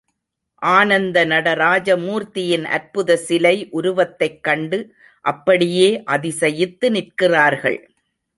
[0.61, 4.79] ஆனந்த நடராஜ மூர்த்தியின் அற்புத சிலை உருவத்தைக் கண்டு
[5.25, 7.79] அப்படியே அதிசயித்து நிற்கிறார்கள்.